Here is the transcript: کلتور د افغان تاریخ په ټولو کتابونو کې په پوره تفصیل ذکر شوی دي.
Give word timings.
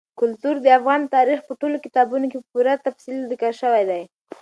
کلتور 0.19 0.55
د 0.61 0.67
افغان 0.79 1.01
تاریخ 1.15 1.39
په 1.45 1.53
ټولو 1.61 1.77
کتابونو 1.85 2.25
کې 2.31 2.37
په 2.41 2.47
پوره 2.53 2.73
تفصیل 2.87 3.17
ذکر 3.31 3.51
شوی 3.61 3.83
دي. 3.89 4.03